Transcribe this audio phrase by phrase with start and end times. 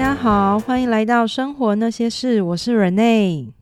[0.00, 3.52] 大家好，欢迎来到生活那些事，我是 Rene。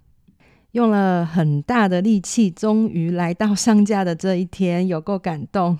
[0.70, 5.76] 用了很大的力气，终于来到上架的这一天，有够感动。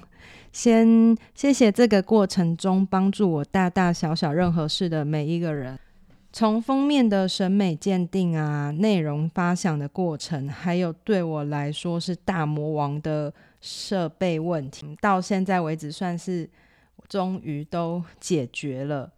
[0.51, 5.79] 先谢谢这个过程中帮助我大大小小任何事的每一个人，
[6.33, 16.51] 从封面的审美鉴定啊，内容发想的过程，还有对我来说是大魔王的设备问题，到现在为止算是
[17.09, 19.13] 终于都解决了。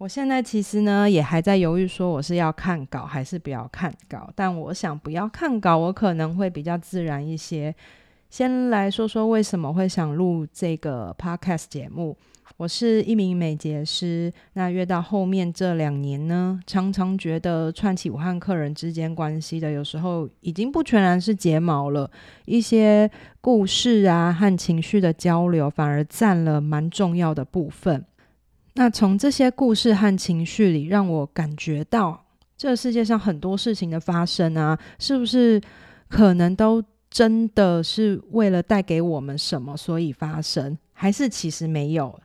[0.00, 4.32] 我现在其实呢也还在犹豫，说我是要看稿还是不要看稿。
[4.34, 7.74] 但我想不要看稿，我可能会比较自然一些。
[8.30, 12.16] 先来说说为什么会想录这个 podcast 节目。
[12.56, 22.10] 我是一名美睫师，那越到后面这两年呢，常常觉得串起我和客人之间关系的，有时候已经不全然是睫毛了，
[22.46, 23.10] 一些
[23.42, 28.06] 故事啊和情绪的交流，反而占了蛮重要的部分。
[28.74, 32.24] 那从这些故事和情绪里，让我感觉到
[32.56, 35.60] 这世界上很多事情的发生啊，是不是
[36.08, 40.78] 可能都真的是为了带给我们什么，所以发生？
[40.92, 42.20] 还是其实没有？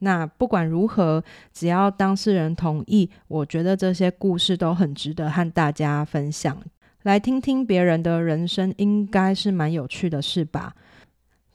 [0.00, 6.56] 那不管如何，只要当事人同意，我觉得这些故事都很值得和大家分享。
[7.02, 10.74] 来听听别人的人生，应该是蛮有趣的事吧。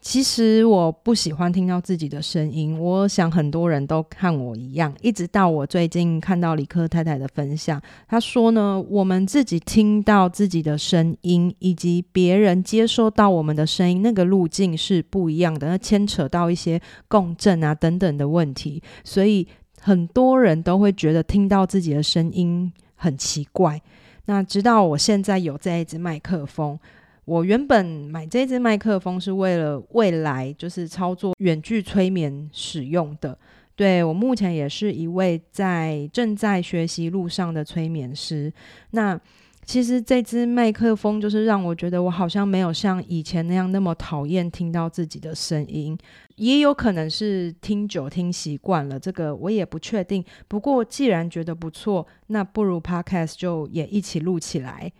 [0.08, 4.94] 其实我不喜欢听到自己的声音，我想很多人都看我一样。
[5.02, 19.44] 一直到我最近看到李克太太的分享，她说呢，我们自己听到自己的声音，以及别人接收到我们的声音，那个路径是不一样的，那牵扯到一些共振啊等等的问题，所以
[19.80, 23.82] 很多人都会觉得听到自己的声音很奇怪。
[24.26, 26.78] 那直到我现在有这一支麦克风。
[27.26, 33.36] 我原本买这支麦克风是为了未来就是操作远距催眠使用的。
[33.74, 38.50] 对我目前也是一位在正在学习路上的催眠师。
[38.92, 39.20] 那
[39.64, 45.98] 其实这支麦克风就是让我觉得我好像没有像以前那样那么讨厌听到自己的声音，
[46.36, 50.24] 也有可能是听久听习惯了，这个我也不确定。
[50.46, 54.92] 不过既然觉得不错，那不如 Podcast 就也一起录起来。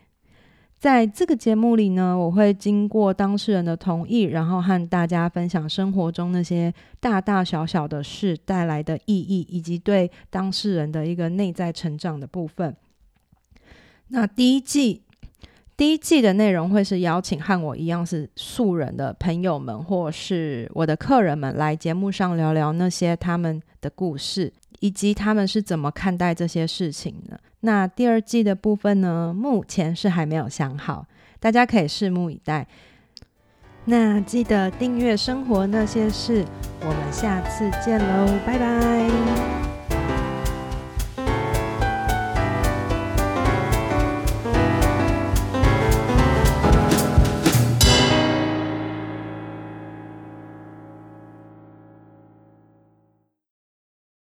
[0.79, 12.77] 在这个节目里呢，我会经过当事人的同意，然后和大家分享生活中那些大大小小的事带来的意义，以及对当事人的一个内在成长的部分。
[14.09, 15.03] 那第一季，
[15.77, 24.53] 第一季的内容会是邀请和我一样是素人的朋友们，或是我的客人们来节目上聊聊那些他们的故事。
[24.81, 27.41] 以及他们是怎么看待这些事情的？
[27.61, 29.35] 那第二季的部分呢？
[29.37, 31.07] 目前是还没有想好，
[31.41, 32.67] 大家可以拭目以待。
[33.87, 36.45] 那记得订阅《生活那些事》，
[36.81, 39.66] 我们下次见喽，拜拜。